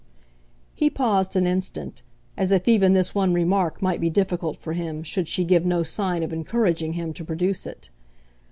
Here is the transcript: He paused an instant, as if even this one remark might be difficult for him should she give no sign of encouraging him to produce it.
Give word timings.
He 0.73 0.89
paused 0.89 1.35
an 1.35 1.45
instant, 1.45 2.01
as 2.35 2.51
if 2.51 2.67
even 2.67 2.95
this 2.95 3.13
one 3.13 3.33
remark 3.33 3.83
might 3.83 4.01
be 4.01 4.09
difficult 4.09 4.57
for 4.57 4.73
him 4.73 5.03
should 5.03 5.27
she 5.27 5.43
give 5.43 5.63
no 5.63 5.83
sign 5.83 6.23
of 6.23 6.33
encouraging 6.33 6.93
him 6.93 7.13
to 7.13 7.23
produce 7.23 7.67
it. 7.67 7.91